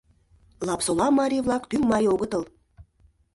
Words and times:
Лапсола 0.67 1.07
марий-влак 1.19 1.63
тӱҥ 1.69 1.81
марий 1.91 2.11
огытыл. 2.13 2.43